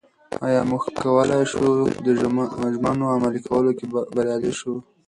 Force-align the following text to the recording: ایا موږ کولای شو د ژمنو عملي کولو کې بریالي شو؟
ایا 0.47 0.61
موږ 0.69 0.83
کولای 1.01 1.43
شو 1.51 1.65
د 2.05 2.07
ژمنو 2.73 3.05
عملي 3.15 3.39
کولو 3.47 3.71
کې 3.77 3.85
بریالي 4.15 4.53
شو؟ 4.59 4.73